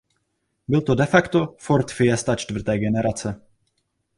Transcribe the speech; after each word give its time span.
Byl 0.67 0.81
to 0.81 0.95
de 0.95 1.05
facto 1.05 1.55
Ford 1.59 1.91
Fiesta 1.91 2.35
čtvrté 2.35 2.77
generace. 2.79 3.41